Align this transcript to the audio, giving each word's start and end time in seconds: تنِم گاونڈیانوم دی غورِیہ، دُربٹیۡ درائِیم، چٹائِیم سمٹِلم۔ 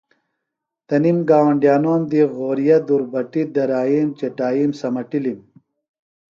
تنِم 0.87 1.17
گاونڈیانوم 1.29 2.01
دی 2.11 2.21
غورِیہ، 2.35 2.77
دُربٹیۡ 2.87 3.51
درائِیم، 3.55 4.09
چٹائِیم 4.19 4.71
سمٹِلم۔ 4.79 5.39